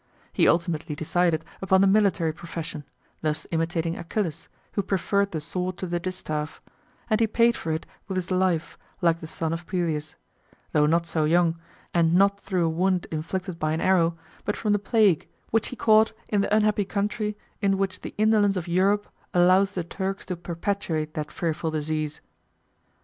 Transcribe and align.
He 0.33 0.47
ultimately 0.47 0.95
decided 0.95 1.45
upon 1.61 1.81
the 1.81 1.85
military 1.85 2.33
profession, 2.33 2.85
thus 3.21 3.45
imitating 3.51 3.95
Achilles, 3.95 4.49
who 4.71 4.81
preferred 4.81 5.29
the 5.29 5.39
sword 5.39 5.77
to 5.77 5.85
the 5.85 5.99
distaff, 5.99 6.59
and 7.07 7.19
he 7.19 7.27
paid 7.27 7.55
for 7.55 7.71
it 7.71 7.85
with 8.07 8.15
his 8.15 8.31
life 8.31 8.79
like 9.01 9.19
the 9.19 9.27
son 9.27 9.53
of 9.53 9.67
Peleus; 9.67 10.15
though 10.71 10.87
not 10.87 11.05
so 11.05 11.25
young, 11.25 11.55
and 11.93 12.15
not 12.15 12.39
through 12.39 12.65
a 12.65 12.69
wound 12.69 13.05
inflicted 13.11 13.59
by 13.59 13.73
an 13.73 13.79
arrow, 13.79 14.17
but 14.43 14.57
from 14.57 14.73
the 14.73 14.79
plague, 14.79 15.27
which 15.51 15.67
he 15.67 15.75
caught 15.75 16.13
in 16.29 16.41
the 16.41 16.51
unhappy 16.51 16.83
country 16.83 17.37
in 17.61 17.77
which 17.77 17.99
the 17.99 18.15
indolence 18.17 18.57
of 18.57 18.67
Europe 18.67 19.07
allows 19.35 19.73
the 19.73 19.83
Turks 19.83 20.25
to 20.25 20.35
perpetuate 20.35 21.13
that 21.13 21.31
fearful 21.31 21.69
disease. 21.69 22.21